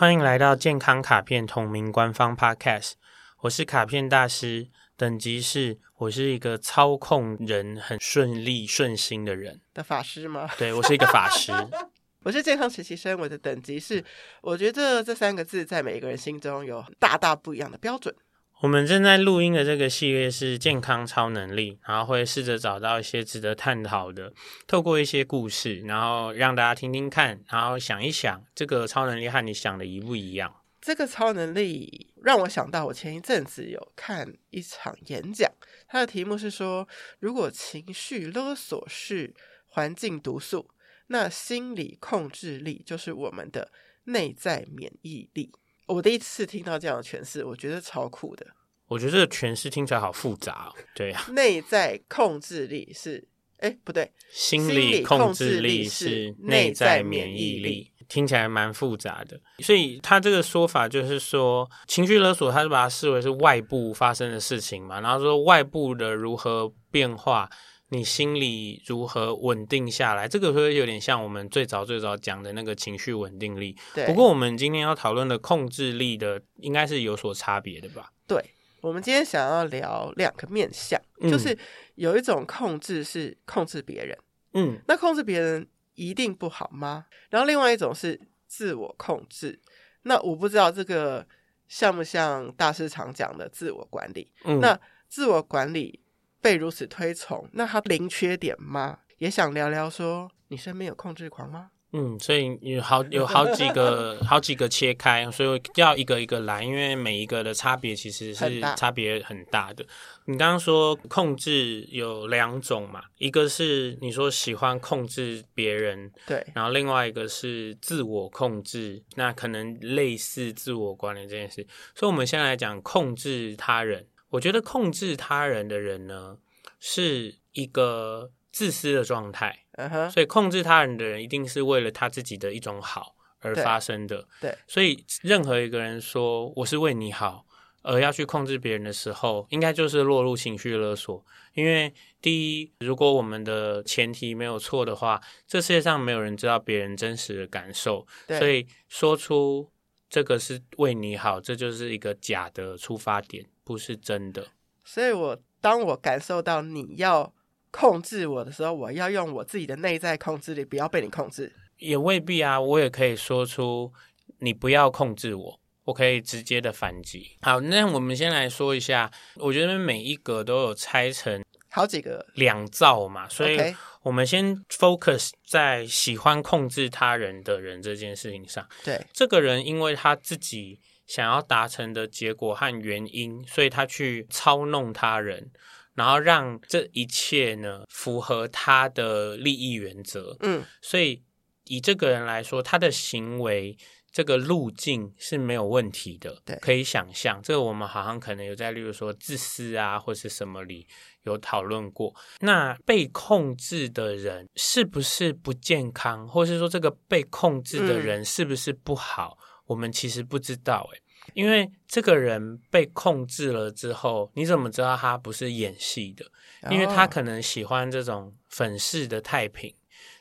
[0.00, 2.92] 欢迎来到健康卡片同名官方 Podcast，
[3.40, 10.48] 我是卡片大师，等级是我是一个操控人很顺利顺心的人的法师吗？
[10.56, 11.52] 对，我是一个法师，
[12.24, 14.02] 我是健康实习生，我的等级是，
[14.40, 18.14] 我觉得这三个字在每一个人心中有大大不一样的标准。
[18.62, 24.34] 我们正在录音的这个系列是健康超能力，然后会试着找到一些值得探讨的，
[24.66, 30.54] 透过一些故事，然后让大家听听看，然后想一想，这个超能力和你想的一不一样？
[30.78, 35.50] 这个超能力让我想到，我前一阵子有看一场演讲，
[35.88, 36.86] 它的题目是说，
[37.18, 39.34] 如果情绪勒索是
[39.68, 40.68] 环境毒素，
[41.06, 43.72] 那心理控制力就是我们的
[44.04, 45.50] 内在免疫力。
[45.92, 48.46] 我第一次听到这样的诠释，我觉得超酷的。
[48.86, 50.74] 我觉得这个诠释听起来好复杂哦。
[50.94, 53.26] 对呀， 内在控制力是，
[53.58, 59.40] 哎，不对，心理控制力是内在免疫力，听起来蛮复杂的。
[59.58, 67.48] 所以他这个说法就是说，情绪勒索，他是把它视为是外部发生的事情嘛，然后说外部的如何变化。
[67.92, 70.28] 你心里如何稳定下来？
[70.28, 73.76] 这个会有点像我们最早最早讲的那个情绪稳定力。
[73.94, 74.06] 对。
[74.06, 78.12] 不过我们今天要讨论的控制力的，应该是有所差别的吧？
[78.26, 78.42] 对。
[78.80, 81.56] 我们今天想要聊两个面向，嗯，就是
[81.96, 84.16] 有一种控制是控制别人，
[84.54, 87.04] 嗯，那控制别人一定不好吗？
[87.28, 89.60] 然后另外一种是自我控制。
[90.04, 91.26] 那我不知道这个
[91.68, 94.32] 像不像大师常讲的自我管理？
[94.44, 96.00] 嗯，那自我管理。
[96.40, 98.98] 被如此推崇，那他零缺点吗？
[99.18, 101.70] 也想聊聊说，你身边有控制狂吗？
[101.92, 109.84] 嗯，所以有好有好几个好几个切开，所以要一个一个来，因为每一个的差别其实是差别很大的。
[110.26, 121.66] 你刚刚说控制有两种嘛，一个是你说喜欢控制别人，对，然后另外一个是自我控制，那可能类似自我管理这件事。
[121.96, 124.06] 所以，我们先来讲控制他人。
[124.30, 126.38] 我觉得控制他人的人呢，
[126.78, 129.64] 是一个自私的状态。
[129.74, 130.10] Uh-huh.
[130.10, 134.28] 所以控制他人的人一定是为了他自己的一种好而发生的。
[134.40, 137.46] 对，所以任何一个人说我是为你好
[137.80, 141.24] 而要去控制别人的时候，应该就是落入情绪勒索。
[141.54, 149.70] 因为第一，如果我们的前提没有错的话，这世界上没有人知道别人真实的感受，所以说出
[150.10, 153.46] 这个是为你好，这就是一个假的出发点。
[153.70, 154.48] 不是真的，
[154.82, 157.32] 所以我当我感受到你要
[157.70, 161.52] 控制我的时候，我要用我自己的内在控制力，不要被你控制。
[161.78, 163.92] 也未必啊，我也可以说出
[164.40, 167.38] 你不要控制我，我可以直接的反击。
[167.42, 173.56] 好，那我们先来说一下，我觉得每一格都有拆成好几个两造嘛，所以
[174.02, 178.66] 我们先 focus 在喜欢控制他人的人这件事情上。
[178.82, 180.80] 对，这个人因为他自己。
[181.10, 185.50] 想要达成的结果和原因，所以他去操弄他人，
[185.94, 190.36] 然后让这一切呢符合他的利益原则。
[190.38, 191.20] 嗯，所以
[191.64, 193.76] 以这个人来说，他的行为
[194.12, 196.40] 这个路径是没有问题的。
[196.44, 200.86] 对，可以想象，这个我们好像可能有在，例如说自私啊，或是什么里
[201.24, 202.14] 有讨论过。
[202.38, 209.36] 那被控制的人是不是不健康，或是说这个被控制的人是不是不好？
[209.40, 211.00] 嗯我们其实不知道诶，
[211.32, 216.26] 因为这个人被控制了之后，你怎么知道他不是演戏的？
[216.72, 219.72] 因为他可能喜欢这种粉饰的太平，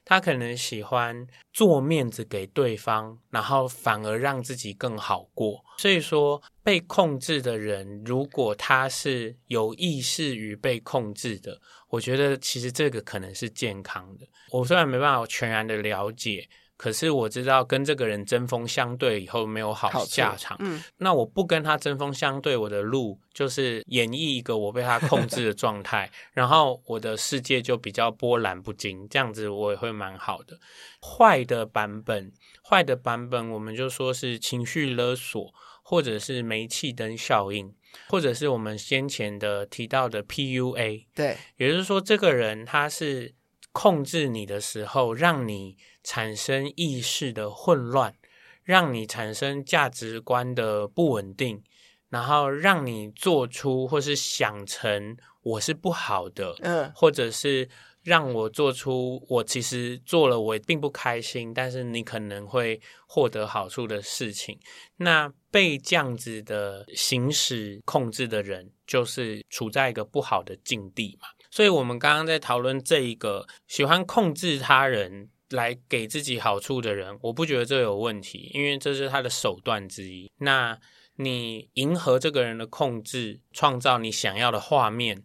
[0.05, 5.65] 他可能喜欢做面子给对方，然后反而让自己更好过。
[5.79, 14.27] 所以说，被控制的人，如果他是有意识于被控制的，我觉得其实这个可能是健康的。
[14.51, 16.47] 我虽然没办法全然的了解。
[16.79, 20.55] 可是我知道跟这个人针锋相对以后没有好下场。
[20.61, 30.57] 嗯，那我不跟他针锋相对，我的路就是演绎一个我被他控制的状态， 然后我的世界就比较波澜不惊，这样子我也会蛮好的。
[31.01, 32.31] 坏的版本，
[32.63, 35.53] 坏的版本，我们就说是情绪勒索，
[35.83, 37.73] 或者是煤气灯效应，
[38.07, 41.07] 或者是我们先前的提到的 PUA。
[41.13, 43.33] 对，也就是说，这个人他是
[43.71, 45.77] 控制你的时候，让你。
[46.01, 48.15] 产生意识的混乱，
[48.63, 51.61] 让你产生价值观的不稳定，
[52.07, 57.69] 然后让你做出或是想成我是不好的，嗯，或者是
[58.01, 64.57] 让我做出我其实做了我并不开心，但是你可能会获得好处的事情。
[64.95, 71.27] 那被这样子的行使控制的人，就是处在一个不好的境地嘛。
[71.51, 80.31] 所以，我们刚刚在讨论这一个喜欢控制他人来给自己好处的人，我不觉得这有问题，因为这是他的手段之一。
[80.37, 80.79] 那
[81.15, 85.23] 你迎合这个人的控制，创造你想要的画面，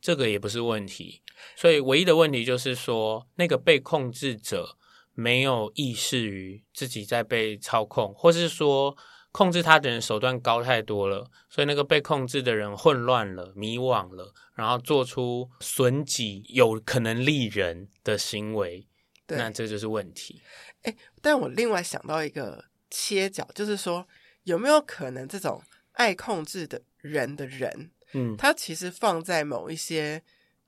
[0.00, 1.22] 这个也不是问题。
[1.54, 4.76] 所以唯一的问题就是说，那个被控制者
[5.14, 8.96] 没有意识于自己在被操控，或是说
[9.38, 18.84] 控制他的人手段高太多了，所以那个被控制的人混乱了、迷惘了，然后做出损己有可能利人的行为。
[19.28, 20.42] 对那这就是问题。
[20.82, 24.04] 哎，但我另外想到一个切角，就是说，
[24.42, 25.62] 有没有可能这种
[25.92, 30.20] 爱控制的人的人，嗯，他其实放在某一些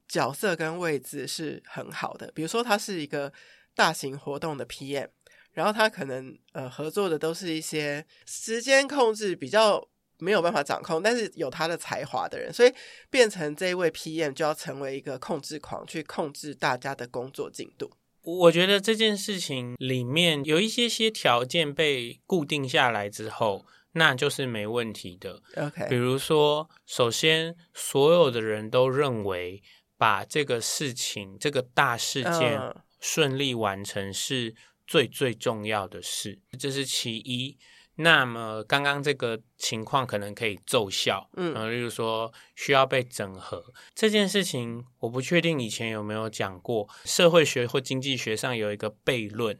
[0.06, 2.30] 角色跟位置是很好的。
[2.32, 3.32] 比如说，他是一个
[3.74, 5.08] 大型活动的 PM，
[5.52, 9.86] 然后他可能呃合作的都是一些时间控制比较
[10.18, 12.72] 没有办法掌控，但是有他的才华的人，所以
[13.10, 17.90] 变成这一位 PM 就要成为一个控制狂，去控制大家的工作进度。
[18.22, 25.40] 我觉得这件事情里面有一些些条件被固定下来之后，那就是没问题的。
[25.56, 29.62] OK，比如说，首先所有的人都认为
[29.96, 32.60] 把这个事情、这个大事件
[33.00, 34.54] 顺利完成是
[34.90, 37.56] 最最重要的事，这是其一。
[37.94, 46.88] 那么刚刚这个情况可能可以奏效，嗯，例如说需要被整合这件事情，我不确定以前有没有讲过。
[47.04, 49.56] 社会学或经济学上有一个悖论，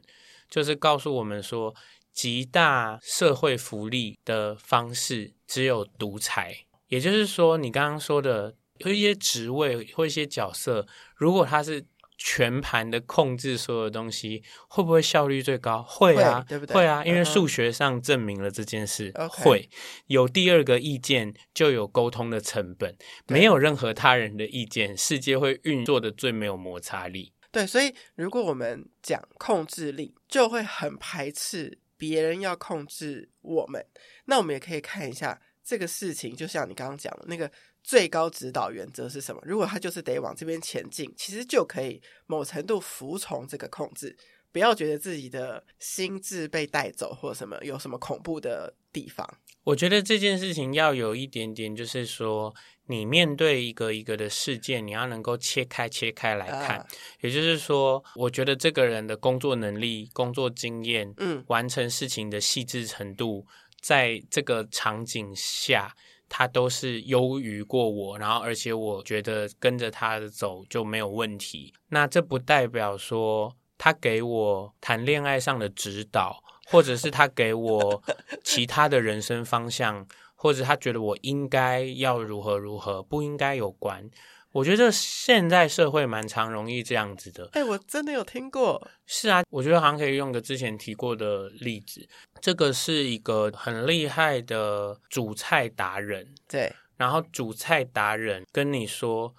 [0.49, 1.73] 就是告诉我们说，
[2.11, 6.65] 极大社会福利的方式只有独裁。
[6.87, 10.85] 也就是说，你刚刚说的有一些职位或一些角色，
[11.15, 11.85] 如果他是。
[12.23, 15.81] 全盘的控制所有东西，会不会效率最高？
[15.81, 16.75] 会啊，会，对不对？
[16.75, 19.11] 会啊，因为数学上证明了这件事。
[19.13, 19.27] Uh.
[19.27, 19.67] 会
[20.05, 22.95] 有第二个意见，就有沟通的成本。
[23.27, 27.33] 没有任何他人的意见，世界会运作的最没有摩擦力。
[27.51, 33.83] 对，所以如果我们讲控制力，就会很排斥别人要控制我们。
[34.25, 37.51] 那我们也可以看一下这个事情，就像你刚刚讲的那个。
[37.83, 39.41] 最高指导原则是什么？
[39.43, 44.15] 如果他就是得往这边前进，其实就可以某程度服从这个控制，
[44.51, 49.27] 不要觉得自己的心智被带走或什么有什么恐怖的地方。
[49.63, 52.53] 我觉得这件事情要有一点点，就是说
[52.87, 56.77] 你面对一个一个的事件，你要能够切开切开来看。
[56.77, 56.87] 啊、
[57.21, 63.45] 也就是说，我觉得这个人的工作能力、工作经验，嗯，完成事情的细致程度，
[63.81, 65.95] 在这个场景下。
[66.33, 71.73] 他都是优于过我，然后而且我觉得跟着他的走就没有问题。
[71.89, 78.01] 那这不代表说他给我谈恋爱上的指导，或者是他给我
[78.45, 84.09] 其他的人生方向，或者他觉得我应该要如何如何，不应该有关。
[84.51, 87.45] 我觉得现在社会蛮常容易这样子的。
[87.53, 88.85] 哎、欸，我真的有听过。
[89.05, 92.07] 是啊，我觉得好像可以用个之前提过的例子。
[92.39, 96.33] 这个是一个很厉害的主菜达人。
[96.47, 96.73] 对。
[96.97, 99.33] 然后主菜达人跟你说，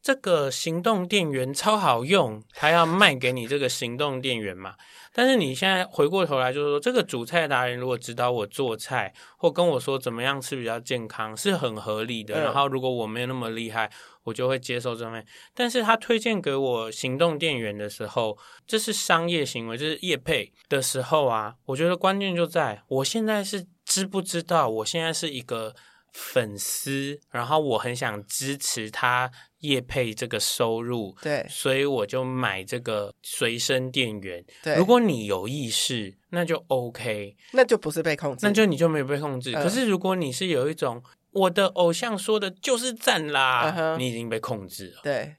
[0.00, 4.74] 这个行动电源超好用，他要卖给你这个行动电源嘛。
[5.12, 12.34] 但是你现在回过头来就是说，这个主菜达人如果指导我做菜，或跟我说怎么样吃比较健康，是很合理的。
[12.34, 13.90] 嗯、然后如果我没有那么厉害。
[14.24, 18.36] 我就会接受这方面，但是他推荐给我行动电源的时候，
[18.66, 21.54] 这是商业行为，这是业配的时候啊。
[21.64, 25.74] 我觉得关键就在我现在是知不知道，我现在是一个
[26.18, 34.44] 粉丝，然后我很想支持他业配这个收入，对，所以我就买这个随身电源。
[34.62, 39.54] 对，如果你有意识，那就 OK，那就不是被控制，那就你就没有被控制。
[39.54, 41.02] 呃、可是如果你是有一种。
[41.30, 43.98] 我的偶像说的就是赞啦，uh.
[43.98, 45.00] 你已经被控制了。
[45.04, 45.36] 对，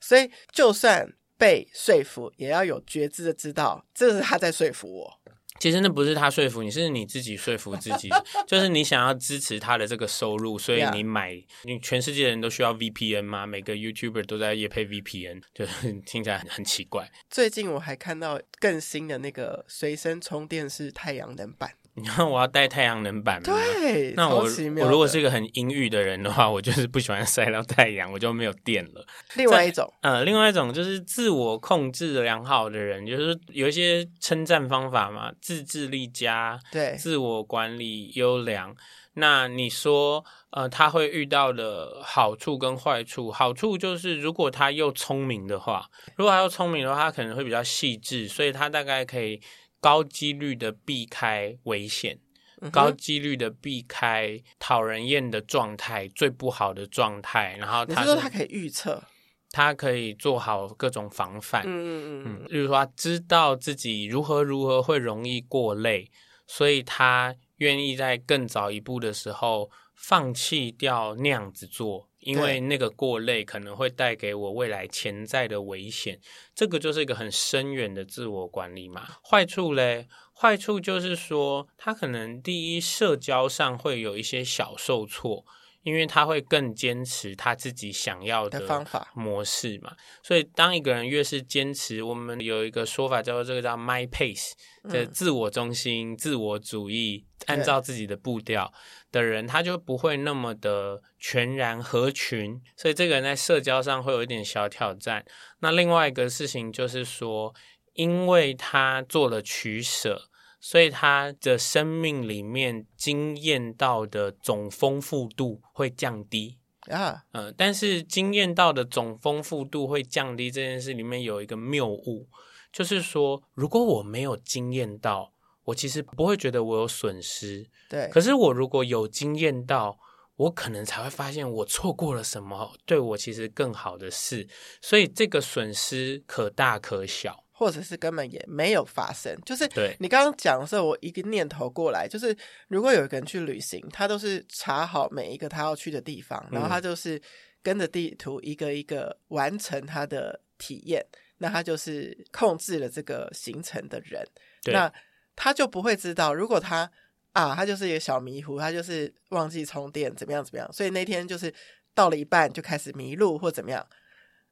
[0.00, 1.08] 所以就算
[1.38, 5.19] 被说服，也要有觉知的知道，这是他在说服我。
[5.60, 8.08] 其实那不是他说服你，是你自己说服自己，
[8.48, 11.40] 就是你想要支持他的这个收入，所以你买。
[11.64, 13.46] 你全世界人都需要 VPN 吗？
[13.46, 17.08] 每个 YouTuber 都在夜配 VPN， 就是听起来很很奇怪。
[17.28, 21.70] 最近我还看到更新的那个随身充电式太阳能板。
[21.94, 23.52] 你看我要带太阳能板吗？
[23.52, 24.44] 对，那我
[24.78, 29.04] 我如果是一个很阴郁的人的话，我就是不喜欢晒到太阳，我就没有电了。
[29.34, 38.74] 另外一种，呃，另外一种就是自我控制良好的人，就是有一些称赞方法嘛，自制力佳，对，自我管理优良。
[39.14, 49.40] 那你说，呃，他会遇到的好处跟坏处，好处就是如果他又聪明的话，如果他又聪明的话，他可能会比较细致，所以他大概可以。
[49.80, 52.18] 高几率的避开危险，
[52.60, 57.56] 嗯、高几率的避开讨人厌的状态，最不好的状态。
[57.58, 59.02] 然后他是说他可以预测，
[59.50, 66.10] 他可以做好各种防范，嗯嗯嗯，例如说他知道自己如何如何会容易过累，
[66.46, 76.20] 所以他愿意在更早一步的时候放弃掉那样子做，因为那个过累可能会带给我未来潜在的危险。
[76.54, 79.06] 这个就是一个很深远的自我管理嘛。
[79.22, 85.44] 坏处嘞，坏处就是说他可能第一社交上会有一些小受挫。
[85.82, 94.52] 因为他会更坚持他自己想要的方法模式嘛，所以当一个人越是坚持，我们有一个说法叫做这个叫 my pace
[94.84, 98.72] 的自我中心、自我主义，按照自己的步调
[99.10, 105.24] 的人，他就不会那么的全然合群，所以这个人在社交上会有一点小挑战。
[105.60, 107.54] 那另外一个事情就是说，
[107.94, 110.29] 因为他做了取舍。
[110.60, 116.58] 所以他的生命里面经验到的总丰富度会降低
[116.90, 122.28] 啊，嗯、呃，但是经验到的总丰富度会降低这件事里面有一个谬误，
[122.72, 125.32] 就是说，如果我没有经验到，
[125.64, 128.08] 我其实不会觉得我有损失，对。
[128.08, 129.98] 可是我如果有经验到，
[130.36, 134.48] 我可能才会发现我错过了什么对我其实更好的事，
[134.80, 137.44] 所以这个损失可大可小。
[137.60, 142.34] 或者是根本也没有发生，就是你刚刚讲的时候，我一个念头过来，就是
[142.68, 147.20] 如果有一个人去旅行，他都是查好每一个他要去的地方，然后他就是
[147.62, 151.04] 跟着地图一个一个完成他的体验，
[151.36, 154.26] 那他就是控制了这个行程的人，
[154.72, 154.90] 那
[155.36, 156.90] 他就不会知道，如果他
[157.32, 161.52] 啊，他就是一个小迷糊，他就是忘记充电，怎么样怎么样，所以那天就是
[161.94, 163.86] 到了一半就开始迷路或怎么样。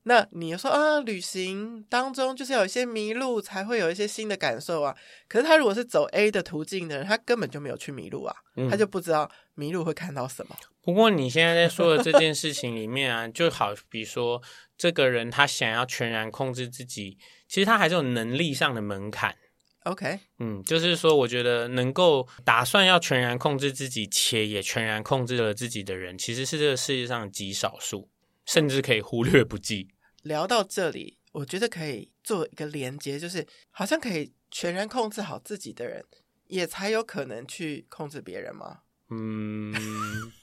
[0.09, 4.97] 那你说啊，旅行当中就是有一些迷路，才会有一些新的感受啊。
[5.29, 10.57] 可是他如果是走 A 的途径的人，他根本就没有去迷路啊，嗯、他就不知道迷路会看到什么。
[10.81, 14.41] 不过你现在在说的这件事情里面啊，就好比说，
[14.79, 19.37] 这个人他想要全然控制自己，其实他还是有能力上的门槛。
[19.85, 28.09] OK，嗯，就是说，我觉得能够打算要全然控制自己，且也全然控制了自己的人，其实是这个世界上极少数。
[28.50, 29.91] 甚至可以忽略不计。
[30.23, 36.05] 聊到这里，我觉得可以做一个连接，就是好像可以全然控制好自己的人，
[36.47, 38.81] 也才有可能去控制别人吗？
[39.11, 39.73] 嗯，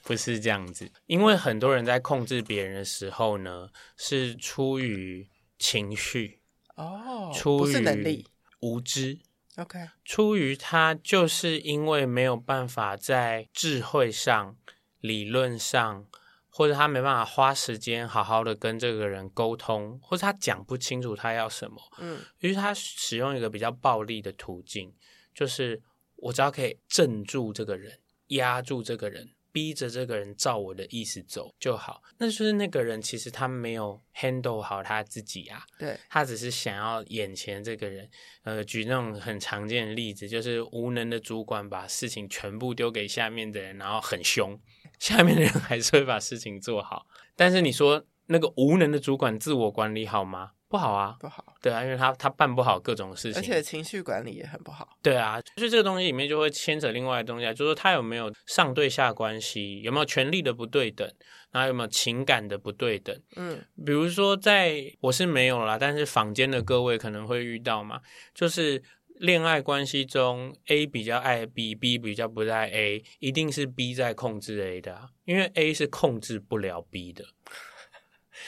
[0.03, 0.91] 不是这样子。
[1.05, 5.29] 因为很多人在控制别人的时候呢，是出于
[5.59, 6.41] 情绪
[6.75, 8.27] 哦，出于能力、
[8.61, 9.19] 无知。
[9.57, 14.57] OK，出于他就是因为没有办法在智慧上、
[14.99, 16.07] 理论上。
[16.57, 24.93] 或者他没办法花时间好好的跟这个人沟通，或者他讲不清楚他要什么，嗯，于是他使用一个比较暴力的途径，
[25.33, 25.81] 就是
[26.15, 32.01] 我只要可以镇住这个人，压住这个人，逼着这个人照我的意思走就好。
[32.19, 38.09] 那就是那个人其实他没有 handle 好他自己啊，对，他只是想要眼前这个人。
[38.43, 44.57] 呃，举那种很常见的例子，就是无能的主管把事情全部丢给下面的人，然后很凶。
[44.99, 50.51] 下面的人还是会把事情做好，但是你说那个无能的主管自我管理好吗？
[50.67, 51.53] 不好啊，不好。
[51.61, 54.97] 对啊，因为他他办不好各种事情，而且情绪管理也很不好。
[55.01, 61.07] 对啊，就是这个东西里面就会牵扯另外的东西啊，就是说他有没有上对下关系，有没有权力的不对等，
[61.51, 63.15] 然后有没有情感的不对等。
[63.35, 68.01] 嗯，比如说在我是没有啦，但是坊间的各位可能会遇到嘛，
[68.33, 68.81] 就是。
[69.19, 77.25] 恋爱关系中，A 比较爱 B，B 比较不爱 A，一定是 B 在控制 A 的啊，因为 A 是控制不了 B 的。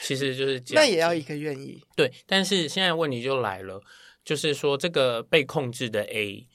[0.02, 1.82] 其实就是这样，那也要一个愿意。
[1.96, 3.82] 对，但是现在问题就来了，
[4.24, 6.46] 就是说这个被控制的 A。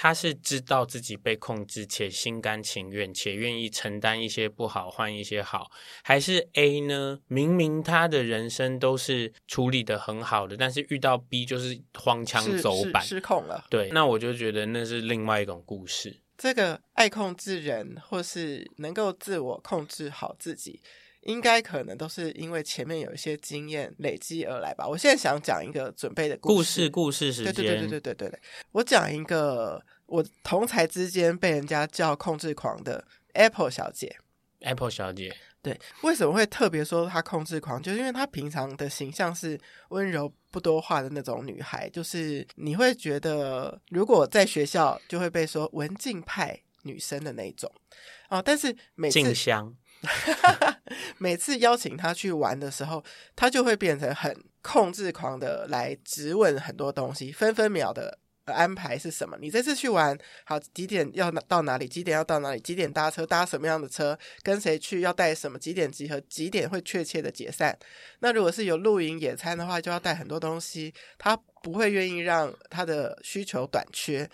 [0.00, 5.72] 他是知道自己被控制，且心甘情愿，且愿意承担一些不好，换一些好，
[6.04, 7.18] 还是 A 呢？
[7.26, 13.64] 明明他的人生都是处理的很好的，但是遇到 B 就是荒腔走板，失控了。
[13.68, 16.20] 对，那我就觉得那是另外一种故事。
[16.36, 20.80] 这个爱控制人，或是能够自我控制好自己。
[21.22, 24.86] 应该可能都是因为前面有一些经验累积而来吧。
[24.86, 27.52] 我现在想讲一个准备的故事，故事，时间。
[27.52, 28.40] 对对对对对对对。
[28.72, 34.16] 我讲一个我同才之间被人家叫控制狂的 Apple 小姐。
[34.60, 37.80] Apple 小姐，对，为什么会特别说她控制狂？
[37.82, 39.60] 就是因为她平常的形象是
[39.90, 47.70] 温柔不多话的那种女孩，就是你会觉得如果在学校就会被说文静派女生的那种
[48.28, 48.40] 啊。
[48.40, 49.20] 但是每次。
[51.18, 53.04] 每次邀请他去玩的时候，
[53.34, 59.36] 他就会变成很控制狂的来质问很多东西，分分秒的安排是什么？
[59.40, 61.86] 你这次去玩好几点要到哪里？
[61.86, 62.60] 几点要到哪里？
[62.60, 63.26] 几点搭车？
[63.26, 64.18] 搭什么样的车？
[64.42, 65.02] 跟谁去？
[65.02, 65.58] 要带什么？
[65.58, 66.18] 几点集合？
[66.22, 67.78] 几点会确切的解散？
[68.20, 70.94] 那如果是有露营野餐的话，就要带很多东西。
[71.18, 74.28] 他不会愿意让他的需求短缺，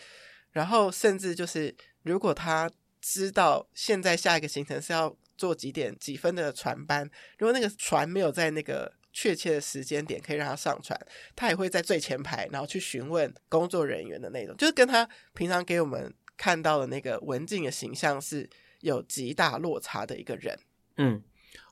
[0.52, 2.70] 然后甚至就是如果他
[3.00, 8.92] 知道现在下一个行程是要坐几点几分的船班，如果那个船没有在那个。
[9.16, 10.98] 确切的时间点可以让他上船，
[11.36, 18.50] 他也会在最前排，然后去询问工作人员的那种，就是跟他平常给我们看到的那个文静的形象是
[18.80, 20.58] 有极大落差的一个人。
[20.96, 21.22] 嗯，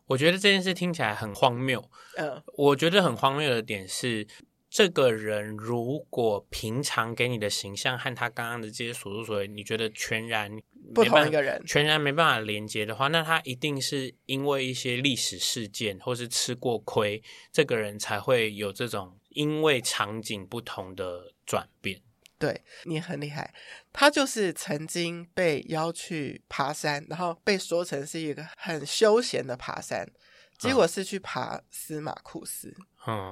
[0.07, 1.91] 我觉得这件事听起来很荒谬。
[2.17, 4.25] 嗯，我觉得很荒谬的点是。
[4.73, 10.51] 这个人如果平常给你的形象和他刚刚的这些所作所为，你觉得全然
[10.95, 22.01] 不同一个人，全然没办法连接的话，那他一定是因为一些历史事件，或是吃过亏，这个人才会有这种因为场景不同的转变。
[22.39, 23.53] 对，你很厉害，
[23.93, 30.11] 他就是曾经被邀去爬山，然后被说成是一个很休闲的爬山。
[30.59, 32.87] 结果是去爬司马库斯，嗯，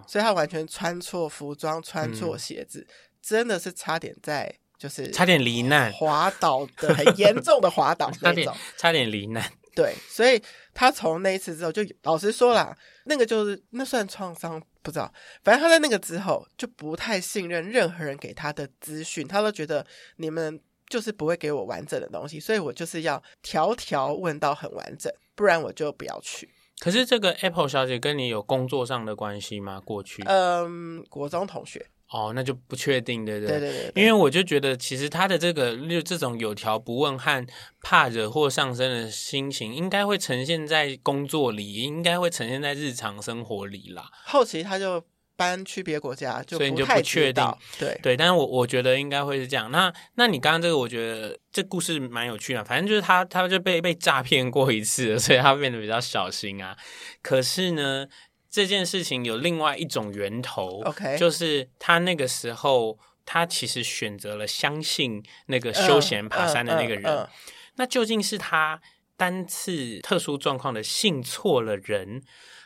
[0.06, 9.52] 所以他完全穿错服装，穿错鞋子，嗯，真的是差点在就是差点罹难，滑倒的很严重的滑倒 那种，差点差点罹难。
[9.74, 10.42] 对，所以
[10.74, 15.10] 他从那一次之后，就老实说啦，那个就是那算创伤，不知道。
[15.44, 19.86] 反正他在那个之后就不太信任任何人给他的资讯，他都觉得
[20.16, 26.52] 你们就是不会给我完整的东西，所以我就是要条条问到很完整，不然我就不要去。
[26.80, 29.80] 可是这个 Apple 小姐跟你有工作上的关系吗？
[29.84, 31.86] 过去，嗯，国中同学。
[32.08, 33.60] 哦，那就不确定，对不对？
[33.60, 34.02] 对对对。
[34.02, 37.46] 因为我就觉得，其实他的这个就这种有条不紊和
[37.82, 44.10] 怕惹祸上身的心情，应该会呈现在工作里，应该会呈现在日常生活里啦。
[44.24, 45.04] 后期他就。
[45.40, 49.70] 搬区别国家，就所以你就不确定，对对，但是我我觉得应该会是这样。
[49.70, 52.62] 那那你刚刚这个，我觉得这故事蛮有趣的。
[52.62, 56.76] 反正就是他，他就被被诈骗过一次，所以他变得比较小心啊。
[57.22, 58.06] 可是呢，
[58.50, 67.04] 这件事情有另外一种源头，OK，就是他那个时候，他其实选择了相信那个休闲爬山的那个人。
[67.04, 67.28] Uh, uh, uh, uh.
[67.76, 68.78] 那究竟是他
[69.16, 72.22] 单次特殊状况的信错了人？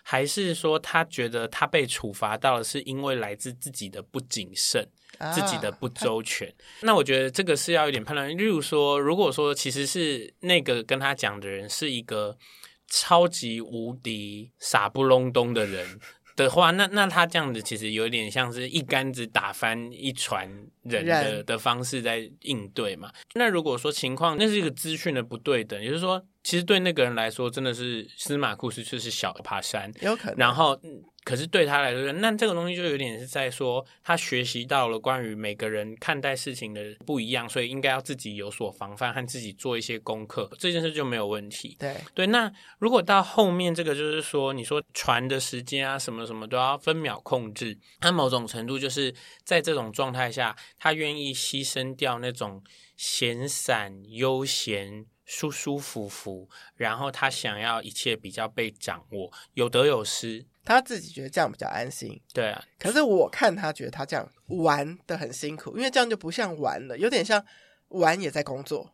[0.07, 4.87] 还是说他觉得他被处罚到了是因为来自自己的不谨慎、
[5.17, 6.55] 啊、自己的不周全？
[6.83, 8.29] 那我觉得这个是要有点判断。
[8.29, 12.37] 例如说，如果说其实是那个跟他讲的人是一个
[12.87, 15.99] 超级无敌傻不隆咚的人
[16.37, 20.47] 的话，那那他这样子其实有点像是一竿子打翻一船
[20.83, 23.11] 人的的方式在应对嘛。
[23.35, 26.23] 那如果说情况那是一个资讯的不对等，也就是说。
[26.45, 30.37] 其实对那个人来说，真的是司马库斯就是小爬山，有可能。
[30.37, 30.79] 然后，
[31.25, 41.79] 可是对他来说，那这个东西就有点是在说，他学习到了关于每个人看待事情的不一样，所以应该要自己有所防范和自己做一些功课，这件事就没有问题。
[41.81, 52.63] 对对，那如果到后面这个就是说，你说船的时间啊，什么什么都要分秒控制，他某种程度就是在这种状态下，他愿意牺牲掉那种
[52.99, 55.07] 闲散悠闲。
[55.25, 62.21] 舒舒服服，然后他想要一切比较被掌握，有得有失，他自己觉得这样比较安心。
[62.33, 67.45] 对啊，可是我看他觉得他这样玩的很辛苦，因为这样就不像玩了，有点像
[67.89, 68.91] 玩也在工作。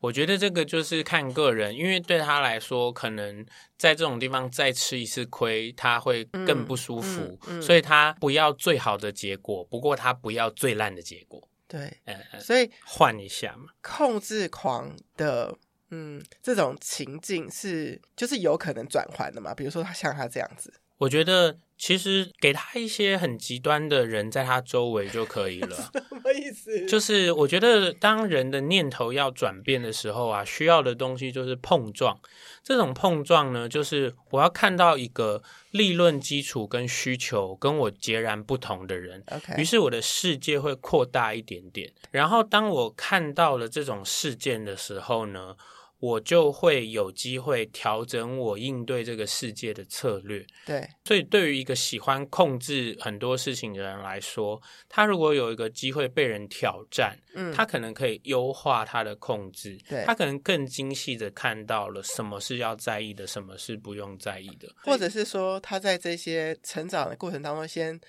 [0.00, 3.44] 我觉得这个就是看个人，因为对他来说，可能
[3.76, 11.48] 在这种地方再吃一次亏，他会更不舒服，嗯嗯嗯、所以他不要最好的结果，不过他不要最烂的结果。
[11.66, 15.56] 对，嗯，所以换一下嘛，控制狂的。
[15.90, 19.54] 嗯，这种情境是就是有可能转换的嘛？
[19.54, 25.76] 比如说他像他这样子，我觉得其实给他一些很极端的人在他周围就可以了。
[26.08, 26.86] 什么意思？
[26.86, 32.18] 就是我觉得当人的念头要转变的时候啊，需要的东西就是碰撞。
[32.64, 41.90] 这种碰撞呢，就是我要看到一个立论基础跟需求跟我截然不同的人，OK，于是我的世界会扩大一点点。
[42.10, 45.56] 然后当我看到了这种事件的时候呢，
[46.00, 50.46] 我就会有机会调整我应对这个世界的策略。
[50.64, 59.76] 对，所以对于一个喜欢控制很多事情的人来说，他如果有一个机会被人挑战，嗯，他可能可以优化他的控制。
[59.88, 68.00] 对，他可能更精细的看到了什么是要在意的，什么是不用在意的，或者是说他在这些成长的过程当中先。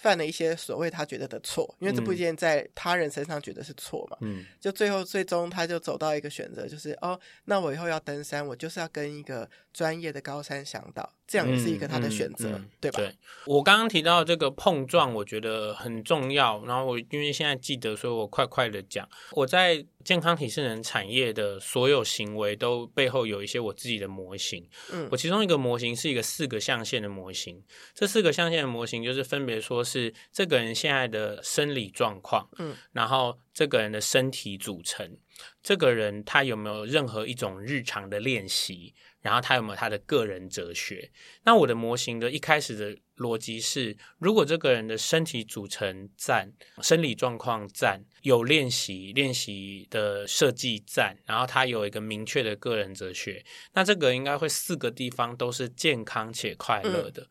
[0.00, 12.98] 犯了一些所谓他觉得的错，因为这部电影在他人身上觉得是错嘛，嗯，就最后最终他就走到一个选择，就是哦，那我以后要登山，我就是要跟一个专业的高山向导这样也是一个他的选择，嗯嗯、对吧？
[12.98, 13.12] 对，
[13.46, 16.64] 我刚刚提到这个碰撞，我觉得很重要。
[16.64, 19.08] 然后我因为现在记得，所以我快快的讲。
[19.32, 24.66] 我在健康体适能产业的所有行为，都背后有一些我自己的模型。
[24.90, 27.62] 嗯，我其中一个模型是一个四个象限的模型。
[27.92, 35.18] 这四个象限的模型就是分别说是这个人现在的生理状况，嗯，然后这个人的身体组成，
[35.62, 38.94] 这个人他有没有任何一种日常的练习。
[39.20, 41.10] 然后他有没有他的个人哲学？
[41.42, 57.22] 那我的模型的一开始的逻辑是：如果这个人的身体组成赞，生理状况赞，有练习练习的设计赞，然后他有一个明确的个人哲学，那这个应该会四个地方都是健康且快乐的。
[57.22, 57.28] 嗯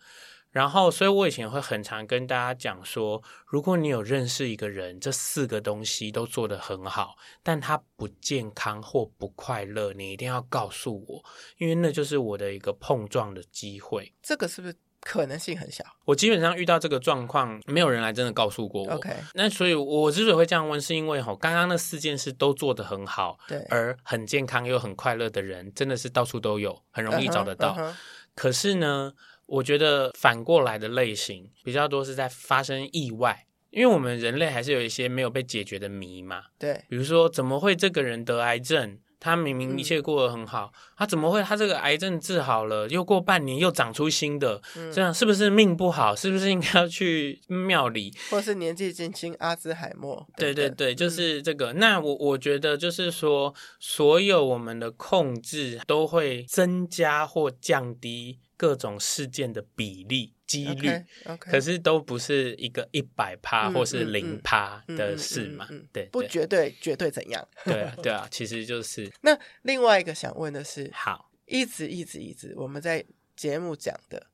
[0.50, 11.24] 然后，所以我以前会很常跟大家讲说，如果你有认识一个人，这四个东西都做得很好，但他不健康或不快乐，你一定要告诉我，
[11.58, 14.12] 因为那就是我的一个碰撞的机会。
[14.24, 15.84] 这个是不是可能性很小？
[16.06, 18.94] 我基本上遇到这个状况，没有人来真的告诉过我。
[18.94, 27.74] OK，那所以我之所以会这样问，是因为吼，刚刚那四件事都做得很好，对，而很健康又很快乐的人，真的是到处都有，很容易找得到。
[27.74, 27.96] Uh-huh, uh-huh.
[28.36, 29.14] 可是呢？
[29.48, 36.44] 我觉得反过来的类型比较多是在发生意外，因为我们人类还是有一些没有被解决的谜嘛。
[36.60, 39.00] 对，比如说怎么会这个人得癌症？
[39.20, 44.62] 他明明一切过得很好，嗯、他怎么会他这个癌症治好了，又过半年又长出新的？
[44.76, 46.16] 嗯、这样是不是命不好？
[46.16, 48.14] 是不是应该要去庙里？
[48.30, 50.28] 或是年纪轻轻阿兹海默？
[50.38, 51.74] 对对对，就是这个。
[51.74, 58.40] 嗯、那我我觉得就是说，所有我们的控制都会增加或降低。
[58.60, 61.38] 各种事件的比例、几率，okay, okay.
[61.38, 65.68] 可是都不是一个一百趴或是零趴的事嘛？
[65.92, 67.48] 对，对，不绝对，绝对怎样？
[67.66, 69.12] 对啊， 对啊，其实就是。
[69.22, 73.06] 那另外一个想问的是，好，一直一直一直我们在
[73.36, 74.28] 节目讲的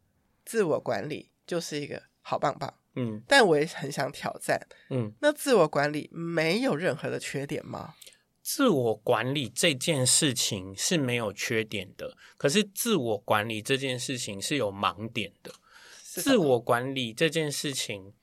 [0.46, 7.96] 自我管理就是一个好棒棒，嗯，但我也很想挑战，嗯，那自我管理没有任何的缺点吗？
[8.44, 15.52] 自我管理这件事情是没有缺点的，可是自我管理这件事情是有盲点的。
[16.22, 18.14] 自我管理这件事情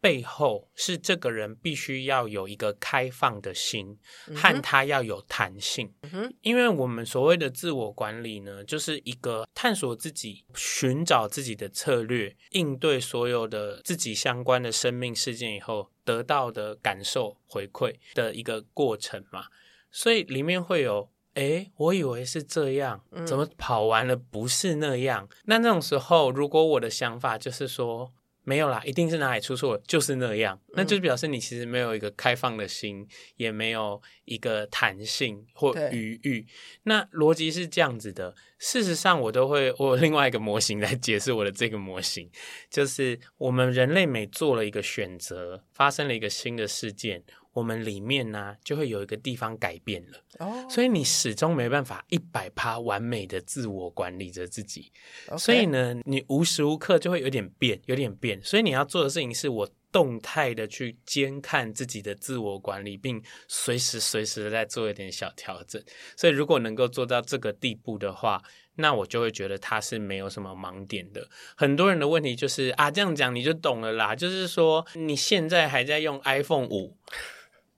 [0.00, 3.98] 背后是这个人必须要有一个开放的心，
[4.34, 5.92] 和他要有弹性。
[6.40, 19.44] 因为我们所谓的自我管理呢，就是一个探索自己、寻找自己的策略，应对所有的自己相关的生命事件以后得到的感受回馈的一个过程嘛。
[19.90, 25.28] 所以里面会有，诶，我以为是这样，怎么跑完了不是那样？
[25.30, 28.12] 嗯、那那种时候，如果我的想法就是说
[28.42, 36.44] 没有啦，一定是哪里出错了，就是那样，那就表示你其实没有一个开放的心，也没有一个弹性或余裕。
[36.82, 38.34] 那逻辑是这样子的。
[38.58, 42.28] 事实上，我都会 我有另外一个模型来解释我的这个模型，
[42.68, 47.22] 就是我们人类每做了一个选择，发生了一个新的事件。
[47.52, 50.70] 我们里面呢、啊，就会有一个地方改变了，oh.
[50.70, 54.92] 所以你始终没办法一百趴完美的自我管理着自己
[55.36, 65.82] 所以呢，你无时无刻就会有点变，有点变，所以你要做的事情是我动态的去监看自己的自我管理，并随时随时的在做一点小调整。
[66.16, 68.40] 所以如果能够做到这个地步的话，
[68.76, 71.28] 那我就会觉得它是没有什么盲点的。
[71.56, 76.96] 很多人的问题就是啊，这样讲你就懂了啦，就是说你现在还在用 iPhone 五。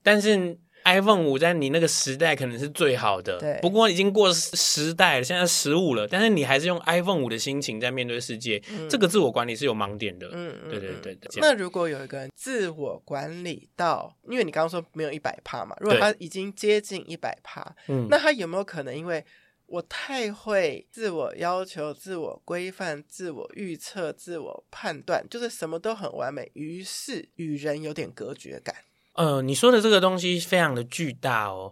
[0.03, 3.57] 但是 iPhone 五在你那个时代可能是最好的，对。
[3.61, 10.29] 不过已经过时代了，现在十五了，但是你还是用 iPhone 五的心情在面对世界，嗯、这个自我管理是有盲点的。
[10.33, 11.29] 嗯，对对对对。
[11.37, 19.23] 那如果有一个人自我管理到，因为你刚刚说没有一百趴嘛，如果他已经接近一百趴，嗯，那他有没有可能因为
[19.67, 28.75] 我太会自我要求、自我规范、自我预测、自我判断，就是什么都很完美，于是与人有点隔绝感？
[29.15, 31.71] 呃，你说的这个东西非常的巨大哦。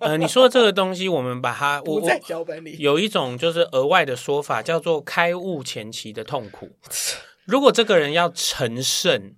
[0.00, 6.76] 呃，你说的这个东西，我们把它我在脚本里有一种就是额外的说法，叫做开悟前期的痛苦。
[7.46, 9.34] 如果这个人要成圣，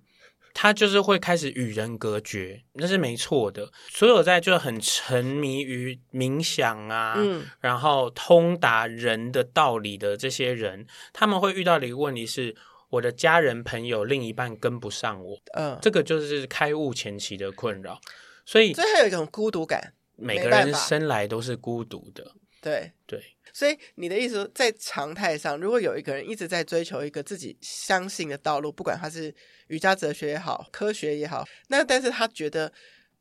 [0.53, 3.71] 他就是会开始与人隔绝，那是没错的。
[3.89, 12.55] 所有在就很沉迷于冥想啊，嗯，然后通达人的道理的这些人，他们会遇到的一个问题是。
[12.89, 17.99] 我的家人、朋友、另一半跟不上我，嗯，这个就是开悟前期的困扰，
[18.45, 19.93] 所以，所以还有一种孤独感。
[20.21, 23.23] 每个人生来都是孤独的，对对。
[23.53, 29.33] 所以你的意思说，在常态上，如果有一个人一直在追求一个自己相信的道路，不管他是
[29.67, 32.71] 瑜伽哲学也好，科学也好，那但是他觉得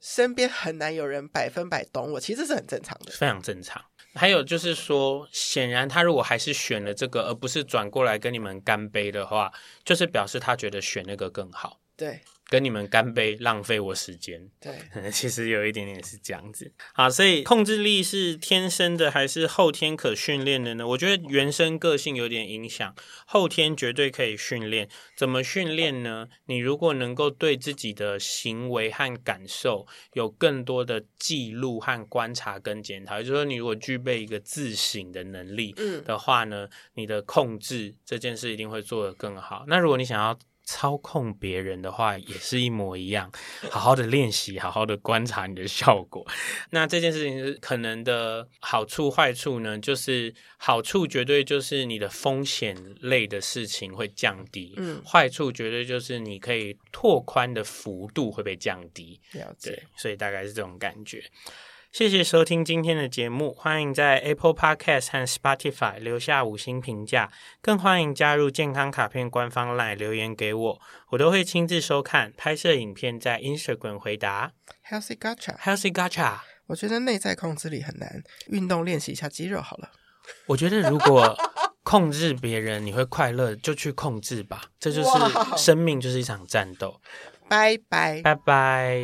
[0.01, 3.81] 身边很难有人百分百懂我，其实是很正常的，非常正常。
[4.19, 9.53] 还有就是说，显然他如果还是选了这个，而不是转过来跟你们干杯的话，
[9.85, 11.79] 就是表示他觉得选那个更好。
[11.97, 12.21] 对。
[12.49, 14.49] 跟你们干杯，浪费我时间。
[14.59, 14.75] 对，
[15.13, 16.73] 其实有一点点是这样子。
[16.95, 20.87] 好，所以控制力是天生的还是后天可训练的呢？
[20.89, 22.95] 我觉得原生个性有点影响，
[23.27, 24.89] 后天绝对可以训练。
[25.15, 26.29] 怎么训练呢？
[26.47, 39.65] 你如果能够对自己的行为和感受有更多的记录和观察跟检讨，也就是说，你如果具备一个自省的能力的话呢，嗯，你的控制这件事一定会做得更好。
[39.69, 40.39] 那如果你想要
[40.71, 43.33] 操控别人的话也是一模一样，
[43.73, 46.27] 好好的练习，好好的观察你的效果。
[46.69, 49.79] 那这件事情是可能的好处坏处呢？
[49.79, 59.19] 就是好处绝对就是你的风险类的事情会降低，嗯，坏处绝对就是你可以拓宽的幅度会被降低。
[59.33, 59.71] 了解。
[59.71, 61.25] 对，所以大概是这种感觉。
[61.99, 70.81] 谢谢收听今天的节目，欢迎在 Apple Podcast 和 Spotify 留下五星评价，更欢迎加入健康卡片官方 LINE 留言给我，
[71.11, 74.53] 我都会亲自收看，拍摄影片在 Instagram 回答。
[74.89, 76.35] Healthy Gacha，Healthy Gacha，
[76.69, 79.91] 我觉得内在控制力很难，运动练习一下肌肉好了。
[80.47, 81.37] 我觉得如果
[81.83, 85.11] 控制别人你会快乐，就去控制吧，这就是
[85.57, 87.01] 生命，就是一场战斗。
[87.49, 89.03] 拜拜，拜拜。